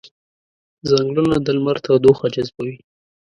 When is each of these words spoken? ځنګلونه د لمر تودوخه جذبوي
ځنګلونه 0.89 1.35
د 1.41 1.47
لمر 1.57 1.77
تودوخه 1.85 2.27
جذبوي 2.35 2.75